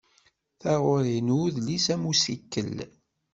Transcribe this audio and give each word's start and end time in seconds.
Taɣuri 0.61 1.17
n 1.25 1.33
udlis 1.41 1.85
am 1.93 2.03
ussikel. 2.11 2.77